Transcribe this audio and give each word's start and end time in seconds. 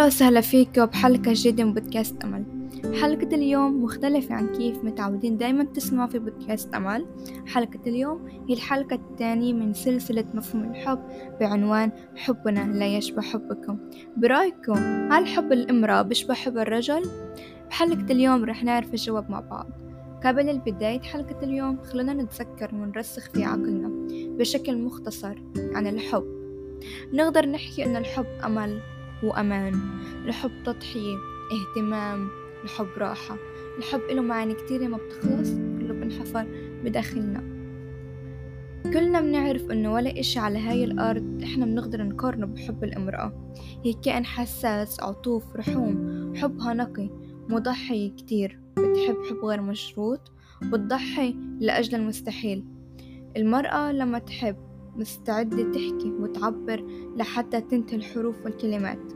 أهلا 0.00 0.08
وسهلا 0.08 0.40
فيكم 0.40 0.86
بحلقة 0.86 1.32
جديدة 1.34 1.64
من 1.64 1.74
بودكاست 1.74 2.24
أمل. 2.24 2.44
حلقة 3.00 3.34
اليوم 3.34 3.84
مختلفة 3.84 4.34
عن 4.34 4.52
كيف 4.52 4.84
متعودين 4.84 5.36
دايما 5.36 5.64
تسمعوا 5.64 6.08
في 6.08 6.18
بودكاست 6.18 6.74
أمل. 6.74 7.06
حلقة 7.46 7.80
اليوم 7.86 8.28
هي 8.48 8.54
الحلقة 8.54 8.94
الثانية 8.94 9.52
من 9.52 9.74
سلسلة 9.74 10.24
مفهوم 10.34 10.70
الحب 10.70 10.98
بعنوان 11.40 11.92
حبنا 12.16 12.78
لا 12.78 12.96
يشبه 12.96 13.22
حبكم. 13.22 13.78
برأيكم 14.16 14.74
هل 15.12 15.26
حب 15.26 15.52
الامرأة 15.52 16.02
بيشبه 16.02 16.34
حب 16.34 16.58
الرجل؟ 16.58 17.02
بحلقة 17.70 18.12
اليوم 18.12 18.44
رح 18.44 18.64
نعرف 18.64 18.90
الجواب 18.94 19.30
مع 19.30 19.40
بعض. 19.40 19.66
قبل 20.24 20.48
البداية 20.48 21.00
حلقة 21.00 21.44
اليوم 21.44 21.82
خلونا 21.82 22.14
نتذكر 22.14 22.74
ونرسخ 22.74 23.30
في 23.30 23.44
عقلنا 23.44 23.90
بشكل 24.38 24.78
مختصر 24.78 25.42
عن 25.74 25.86
الحب. 25.86 26.24
نقدر 27.12 27.46
نحكي 27.46 27.84
أن 27.84 27.96
الحب 27.96 28.26
أمل 28.44 28.80
وأمان. 29.22 29.80
الحب 30.24 30.50
تضحية 30.64 31.16
اهتمام 31.52 32.28
الحب 32.64 32.88
راحة. 32.98 33.36
الحب 33.78 34.00
له 34.10 34.22
معاني 34.22 34.54
كتيرة 34.54 34.86
ما 34.86 34.96
بتخلص 34.96 35.50
كله 35.50 35.94
بنحفر 35.94 36.46
بداخلنا. 36.84 37.60
كلنا 38.84 39.20
بنعرف 39.20 39.70
إنه 39.70 39.92
ولا 39.92 40.20
إشي 40.20 40.38
على 40.38 40.58
هاي 40.58 40.84
الأرض 40.84 41.40
إحنا 41.42 41.66
بنقدر 41.66 42.02
نقارنه 42.02 42.46
بحب 42.46 42.84
الامرأة. 42.84 43.52
هي 43.84 43.92
كائن 43.92 44.24
حساس 44.24 45.00
عطوف 45.00 45.56
رحوم. 45.56 46.32
حبها 46.36 46.74
نقي 46.74 47.10
مضحي 47.48 48.08
كتير. 48.08 48.60
بتحب 48.72 49.16
حب 49.30 49.44
غير 49.44 49.60
مشروط 49.62 50.32
بتضحي 50.62 51.34
لأجل 51.60 51.94
المستحيل. 51.94 52.64
المرأة 53.36 53.92
لما 53.92 54.18
تحب 54.18 54.56
مستعدة 54.96 55.72
تحكي 55.72 56.12
وتعبر 56.20 56.84
لحتى 57.16 57.60
تنتهي 57.60 57.96
الحروف 57.96 58.44
والكلمات. 58.44 59.12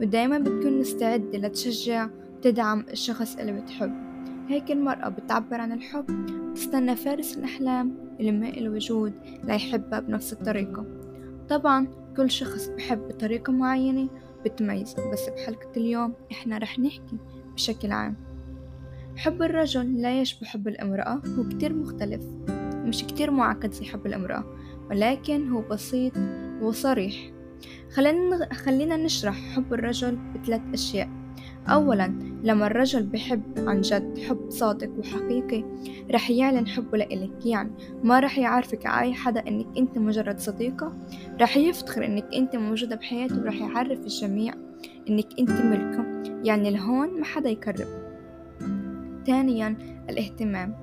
ودايما 0.00 0.38
بتكون 0.38 0.78
مستعدة 0.78 1.38
لتشجع 1.38 2.08
وتدعم 2.36 2.80
الشخص 2.80 3.36
اللي 3.36 3.52
بتحب. 3.52 3.92
هيك 4.48 4.70
المرأة 4.70 5.08
بتعبر 5.08 5.60
عن 5.60 5.72
الحب 5.72 6.26
تستنى 6.54 6.96
فارس 6.96 7.38
الأحلام 7.38 7.94
اللي 8.20 8.32
ما 8.32 8.46
له 8.46 8.70
وجود 8.70 9.12
ليحبها 9.44 10.00
بنفس 10.00 10.32
الطريقة. 10.32 10.86
طبعا 11.48 11.86
كل 12.16 12.30
شخص 12.30 12.68
بحب 12.68 13.08
بطريقة 13.08 13.52
معينة 13.52 14.08
بتميزه 14.44 15.10
بس 15.12 15.28
بحلقة 15.28 15.70
اليوم 15.76 16.14
إحنا 16.32 16.58
رح 16.58 16.78
نحكي 16.78 17.18
بشكل 17.54 17.92
عام. 17.92 18.16
حب 19.16 19.42
الرجل 19.42 20.02
لا 20.02 20.20
يشبه 20.20 20.46
حب 20.46 20.68
الامرأة 20.68 21.22
هو 21.38 21.48
كتير 21.48 21.74
مختلف. 21.74 22.24
مش 22.74 23.04
كتير 23.04 23.30
معقد 23.30 23.72
زي 23.72 23.84
حب 23.84 24.06
الامرأة. 24.06 24.44
ولكن 24.90 25.48
هو 25.48 25.60
بسيط 25.60 26.12
وصريح. 26.62 27.14
خلينا 27.94 28.54
خلينا 28.54 28.96
نشرح 28.96 29.34
حب 29.34 29.74
الرجل 29.74 30.18
بثلاث 30.34 30.60
أشياء. 30.74 31.08
أولا 31.68 32.06
لما 32.42 32.66
الرجل 32.66 33.06
بحب 33.06 33.42
عن 33.56 33.80
جد 33.80 34.18
حب 34.18 34.50
صادق 34.50 34.90
وحقيقي 34.98 35.64
رح 36.10 36.30
يعلن 36.30 36.66
حبه 36.66 36.98
لإلك. 36.98 37.46
يعني 37.46 37.70
ما 38.04 38.20
رح 38.20 38.38
يعرفك 38.38 38.86
أي 38.86 39.14
حدا 39.14 39.48
إنك 39.48 39.66
أنت 39.78 39.98
مجرد 39.98 40.38
صديقة. 40.38 40.92
رح 41.40 41.56
يفتخر 41.56 42.04
إنك 42.04 42.34
أنت 42.34 42.56
موجودة 42.56 42.96
بحياته 42.96 43.40
ورح 43.40 43.54
يعرف 43.54 44.00
الجميع 44.00 44.54
إنك 45.08 45.26
أنت 45.38 45.50
ملكة. 45.50 46.22
يعني 46.44 46.70
لهون 46.70 47.20
ما 47.20 47.24
حدا 47.24 47.50
يقرب 47.50 47.88
ثانيا 49.26 49.76
الاهتمام. 50.10 50.76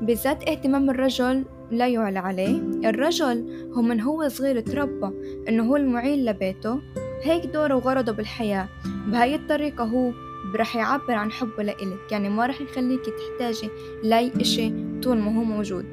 بالذات 0.00 0.48
اهتمام 0.48 0.90
الرجل 0.90 1.44
لا 1.70 1.88
يعلى 1.88 2.18
عليه. 2.18 2.60
الرجل 2.84 3.68
هو 3.72 3.82
من 3.82 4.00
هو 4.00 4.28
صغير 4.28 4.60
تربى 4.60 5.10
إنه 5.48 5.64
هو 5.64 5.76
المعين 5.76 6.24
لبيته. 6.24 6.80
هيك 7.22 7.46
دوره 7.46 7.74
وغرضه 7.74 8.12
بالحياة. 8.12 8.68
بهاي 9.06 9.34
الطريقة 9.34 9.84
هو 9.84 10.12
رح 10.56 10.76
يعبر 10.76 11.12
عن 11.12 11.30
حبه 11.30 11.62
لإلك. 11.62 12.12
يعني 12.12 12.28
ما 12.28 12.46
رح 12.46 12.60
يخليك 12.60 13.00
تحتاجي 13.00 13.70
لأي 14.04 14.32
إشي 14.40 14.72
طول 15.02 15.18
ما 15.18 15.38
هو 15.38 15.44
موجود. 15.44 15.86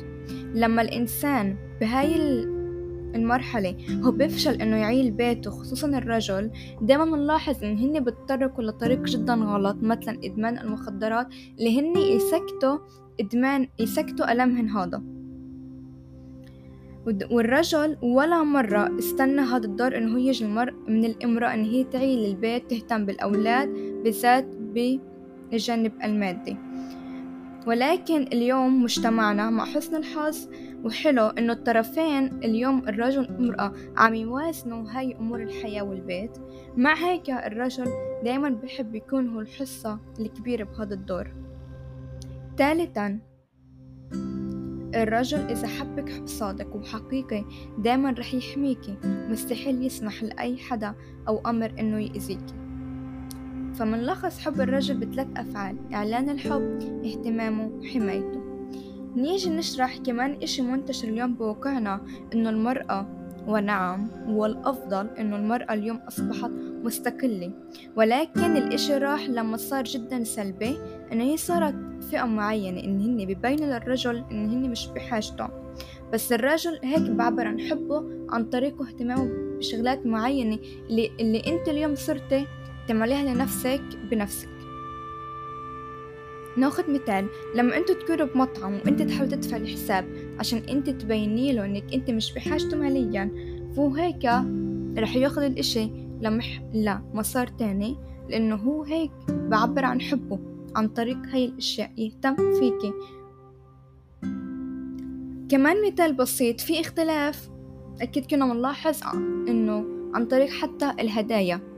لما 0.54 0.82
الإنسان 0.82 1.56
بهاي 1.82 2.16
المرحلة 3.16 3.78
هو 4.04 4.12
بيفشل 4.12 4.62
إنه 4.62 4.76
يعيل 4.76 5.12
بيته 5.12 5.52
خصوصا 5.52 5.88
الرجل 5.88 6.52
دايما 6.82 7.06
بنلاحظ 7.06 7.64
إن 7.64 7.78
هن 7.78 8.04
بيتطرقوا 8.04 8.64
لطريق 8.64 9.02
جدا 9.02 9.34
غلط 9.34 9.78
مثلا 9.82 10.20
إدمان 10.24 10.58
المخدرات 10.58 11.28
اللي 11.60 11.80
هن 11.80 11.98
يسكتوا 11.98 12.78
إدمان 13.20 13.68
يسكتوا 13.80 14.32
ألمهن 14.32 14.70
هذا. 14.70 15.15
والرجل 17.06 17.98
ولا 18.02 18.44
مرة 18.44 19.00
استنى 19.00 19.42
هذا 19.42 19.66
الدور 19.66 19.98
هو 19.98 20.18
يجي 20.18 20.46
المرء 20.46 20.74
من 20.88 21.06
الإمرأة 21.06 21.54
إن 21.54 21.64
هي 21.64 21.84
تعيل 21.84 22.26
البيت 22.26 22.70
تهتم 22.70 23.06
بالأولاد 23.06 23.70
بالذات 24.04 24.46
بالجانب 24.56 25.92
المادي. 26.04 26.58
ولكن 27.68 28.22
اليوم 28.22 28.84
مجتمعنا 28.84 29.50
مع 29.50 29.66
حسن 29.66 29.96
الحظ 29.96 30.48
وحلو 30.84 31.26
إنه 31.26 31.54
الطرفين 31.54 32.26
اليوم 32.44 32.90
الرجل 32.90 33.22
والمرأة 33.22 33.74
عم 33.98 34.14
يوازنوا 34.14 34.90
هاي 34.92 35.16
أمور 35.16 35.44
الحياة 35.44 35.84
والبيت. 35.84 36.38
مع 36.78 36.94
هيك 36.94 37.30
الرجل 37.30 37.86
دايما 38.24 38.50
بحب 38.50 38.96
يكون 38.96 39.30
هو 39.30 39.40
الحصة 39.40 40.00
الكبيرة 40.20 40.64
بهذا 40.64 40.94
الدور. 40.94 41.34
ثالثا 42.58 43.20
الرجل 45.04 45.40
إذا 45.40 45.68
حبك 45.68 46.10
حب 46.10 46.28
صادق 46.28 46.76
وحقيقي 46.76 47.46
دايما 47.78 48.12
رح 48.12 48.34
يحميكي 48.34 48.96
مستحيل 49.04 49.86
يسمح 49.86 50.24
لأي 50.24 50.58
حدا 50.58 50.96
أو 51.28 51.42
أمر 51.46 51.74
إنه 51.80 52.00
يأذيكي 52.00 52.56
فمنلخص 53.76 54.40
حب 54.40 54.62
الرجل 54.62 54.98
بثلاث 54.98 55.28
أفعال 55.38 55.78
إعلان 55.94 56.30
الحب 56.30 57.02
اهتمامه 57.06 57.68
وحمايته 57.68 58.42
نيجي 59.16 59.50
نشرح 59.50 59.98
كمان 59.98 60.38
إشي 60.44 60.62
منتشر 60.62 61.08
اليوم 61.08 61.34
بواقعنا 61.34 62.02
إنه 62.34 62.50
المرأة 62.50 63.25
ونعم 63.48 64.10
والأفضل 64.28 65.08
إنه 65.20 65.36
المرأة 65.36 65.74
اليوم 65.74 65.98
أصبحت 65.98 66.52
مستقلة. 66.84 67.52
ولكن 67.96 68.58
الإشي 68.58 68.98
راح 68.98 69.30
لما 69.30 69.58
صار 69.58 69.84
جدا 69.84 70.24
سلبي 70.24 70.78
إنه 71.12 71.24
هي 71.24 71.38
صارت 71.38 71.76
فئة 72.12 72.24
معينة 72.26 72.80
إن 72.84 73.02
هن 73.02 73.26
ببينوا 73.26 73.66
للرجل 73.66 74.24
إن 74.32 74.50
هن 74.50 74.70
مش 74.70 74.88
بحاجته. 74.88 75.48
بس 76.14 76.34
الرجل 76.34 76.80
هيك 76.84 77.02
بعبر 77.12 77.48
عن 77.48 77.60
حبه 77.60 78.04
عن 78.30 78.46
طريق 78.46 78.82
اهتمامه 78.82 79.58
بشغلات 79.58 80.06
معينة 80.06 80.60
اللي, 80.90 81.12
اللي 81.20 81.40
أنت 81.48 81.70
اليوم 81.70 81.96
صرتي 81.96 82.48
تعمليها 82.88 83.34
لنفسك 83.34 83.82
بنفسك. 84.12 84.55
ناخد 86.58 86.90
مثال 86.90 87.28
لما 87.56 87.78
أنتوا 87.78 87.96
تكونوا 87.96 88.26
بمطعم 88.26 88.74
وانت 88.74 89.02
تحاول 89.02 89.30
تدفع 89.30 89.58
الحساب 89.58 90.06
عشان 90.40 90.60
انت 90.60 90.90
تبيني 90.90 91.54
له 91.54 91.66
انك 91.66 91.94
انت 91.94 92.12
مش 92.12 92.34
بحاجته 92.34 92.78
ماليا 92.78 93.32
فهو 93.76 93.96
هيك 93.96 94.26
رح 94.98 95.16
ياخد 95.16 95.44
الاشي 95.44 95.90
لمح 96.22 96.62
لا 96.74 97.02
مسار 97.14 97.48
تاني 97.48 97.98
لأنه 98.30 98.56
هو 98.56 98.84
هيك 98.84 99.12
بعبر 99.30 99.86
عن 99.86 100.02
حبه 100.02 100.40
عن 100.76 100.88
طريق 100.88 101.18
هاي 101.34 101.46
الأشياء 101.46 101.92
يهتم 101.98 102.36
فيكي 102.36 102.94
كمان 105.50 105.88
مثال 105.88 106.14
بسيط 106.14 106.62
في 106.62 106.80
اختلاف 106.80 107.50
أكيد 108.02 108.26
كنا 108.26 108.54
بنلاحظ 108.54 108.98
إنه 109.48 109.86
عن 110.14 110.26
طريق 110.26 110.50
حتى 110.50 110.92
الهدايا. 111.00 111.75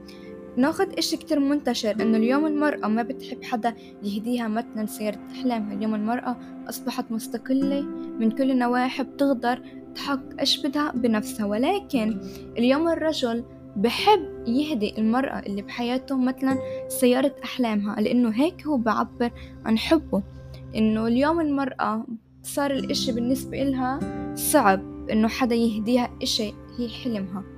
ناخد 0.58 0.94
إشي 0.94 1.18
كتير 1.18 1.40
منتشر 1.40 1.92
إنه 2.02 2.18
اليوم 2.18 2.46
المرأة 2.46 2.88
ما 2.88 3.04
بتحب 3.04 3.44
حدا 3.44 3.76
يهديها 4.04 4.48
مثلا 4.48 4.86
سيارة 4.86 5.20
أحلامها. 5.32 5.74
اليوم 5.74 5.96
المرأة 5.96 6.38
أصبحت 6.70 7.12
مستقلة 7.12 7.82
من 8.20 8.32
كل 8.32 8.52
النواحي 8.52 9.04
بتقدر 9.04 9.62
تحقق 9.96 10.40
إيش 10.40 10.66
بدها 10.66 10.92
بنفسها. 10.92 11.46
ولكن 11.46 12.20
اليوم 12.58 12.88
الرجل 12.90 13.44
بحب 13.76 14.48
يهدي 14.48 14.98
المرأة 14.98 15.40
اللي 15.40 15.62
بحياته 15.62 16.18
مثلا 16.18 16.58
سيارة 16.88 17.36
أحلامها 17.44 18.02
لأنه 18.02 18.30
هيك 18.30 18.68
هو 18.68 18.78
بعبر 18.78 19.32
عن 19.66 19.78
حبه. 19.78 20.24
إنه 20.76 21.08
اليوم 21.08 21.40
المرأة 21.40 22.06
صار 22.44 22.72
الإشي 22.72 23.12
بالنسبة 23.12 23.62
إلها 23.62 24.00
صعب 24.36 25.10
إنه 25.12 25.28
حدا 25.28 25.56
يهديها 25.56 26.10
إشي 26.22 26.54
هي 26.78 26.90
حلمها. 26.90 27.57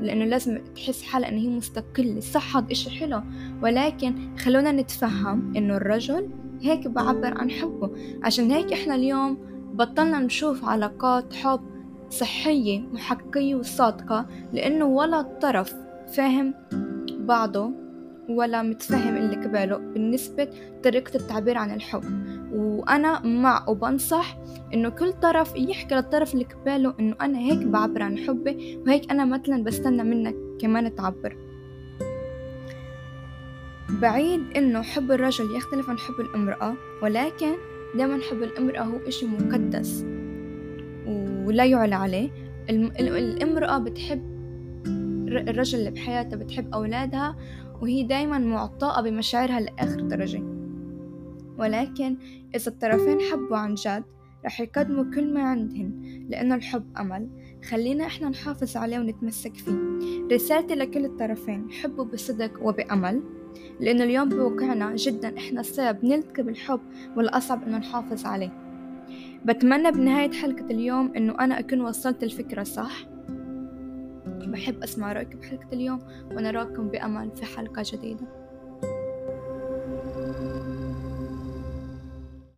لأنه 0.00 0.24
لازم 0.24 0.58
تحس 0.74 1.02
حالها 1.02 1.28
إن 1.28 1.38
هي 1.38 1.48
مستقلة. 1.48 2.20
صح 2.20 2.56
هذا 2.56 2.72
إشي 2.72 2.90
حلو. 2.90 3.22
ولكن 3.62 4.36
خلونا 4.38 4.72
نتفهم 4.72 5.56
إنه 5.56 5.76
الرجل 5.76 6.28
هيك 6.62 6.86
بعبر 6.88 7.38
عن 7.38 7.50
حبه. 7.50 7.90
عشان 8.22 8.50
هيك 8.50 8.72
إحنا 8.72 8.94
اليوم 8.94 9.38
بطلنا 9.74 10.20
نشوف 10.20 10.64
علاقات 10.64 11.34
حب 11.34 11.60
صحية 12.10 12.88
وحقيقية 12.92 13.54
وصادقة 13.54 14.26
لأنه 14.52 14.84
ولا 14.84 15.22
طرف 15.22 15.74
فاهم 16.14 16.54
بعضه 17.10 17.85
ولا 18.28 18.62
متفهم 18.62 19.16
اللي 19.16 19.36
قباله 19.36 19.76
بالنسبة 19.76 20.48
طريقة 20.84 21.16
التعبير 21.16 21.58
عن 21.58 21.70
الحب. 21.70 22.04
وأنا 22.52 23.20
مع 23.26 23.64
وبنصح 23.68 24.38
إنه 24.74 24.88
كل 24.88 25.12
طرف 25.12 25.56
يحكي 25.56 25.94
للطرف 25.94 26.34
اللي 26.34 26.44
قباله 26.44 26.94
إنه 27.00 27.16
أنا 27.20 27.38
هيك 27.38 27.58
بعبر 27.58 28.02
عن 28.02 28.18
حبي 28.18 28.78
وهيك 28.86 29.10
أنا 29.10 29.24
مثلا 29.24 29.64
بستنى 29.64 30.02
منك 30.02 30.34
كمان 30.60 30.94
تعبر. 30.94 31.36
بعيد 34.02 34.40
إنه 34.56 34.82
حب 34.82 35.12
الرجل 35.12 35.56
يختلف 35.56 35.90
عن 35.90 35.98
حب 35.98 36.20
الامرأة 36.20 36.74
ولكن 37.02 37.52
دائما 37.96 38.18
حب 38.30 38.42
الامرأة 38.42 38.82
هو 38.82 38.98
إشي 39.08 39.26
مقدس 39.26 40.04
ولا 41.46 41.64
يعلى 41.64 41.94
عليه. 41.94 42.30
الامرأة 42.70 43.78
بتحب 43.78 44.36
الرجل 45.28 45.78
اللي 45.78 45.90
بحياتها 45.90 46.36
بتحب 46.36 46.74
أولادها 46.74 47.36
وهي 47.82 48.02
دايما 48.02 48.38
معطاءة 48.38 49.02
بمشاعرها 49.02 49.60
لآخر 49.60 50.00
درجة. 50.00 50.42
ولكن 51.58 52.16
إذا 52.54 52.68
الطرفين 52.72 53.18
حبوا 53.20 53.56
عن 53.56 53.74
جد 53.74 54.04
رح 54.44 54.60
يقدموا 54.60 55.04
كل 55.14 55.34
ما 55.34 55.42
عندهن 55.42 56.26
لأنه 56.28 56.54
الحب 56.54 56.84
أمل. 56.98 57.28
خلينا 57.70 58.06
إحنا 58.06 58.28
نحافظ 58.28 58.76
عليه 58.76 58.98
ونتمسك 58.98 59.56
فيه. 59.56 59.78
رسالتي 60.32 60.74
لكل 60.74 61.04
الطرفين 61.04 61.70
حبوا 61.70 62.04
بصدق 62.04 62.62
وبأمل 62.62 63.22
لأنه 63.80 64.04
اليوم 64.04 64.28
بوقعنا 64.28 64.96
جدا 64.96 65.38
إحنا 65.38 65.60
السبب 65.60 66.04
نلتقي 66.04 66.42
بالحب 66.42 66.80
والأصعب 67.16 67.62
إنه 67.62 67.78
نحافظ 67.78 68.26
عليه. 68.26 68.52
بتمنى 69.44 69.90
بنهاية 69.90 70.30
حلقة 70.32 70.64
اليوم 70.64 71.12
إنه 71.16 71.34
أنا 71.40 71.58
أكون 71.58 71.80
وصلت 71.80 72.22
الفكرة 72.22 72.62
صح؟ 72.62 73.15
بحب 74.38 74.82
أسمع 74.82 75.12
رأيكم 75.12 75.38
بحلقة 75.38 75.68
اليوم 75.72 75.98
ونراكم 76.30 76.88
بأمل 76.88 77.30
في 77.36 77.44
حلقة 77.44 77.82
جديدة. 77.86 78.45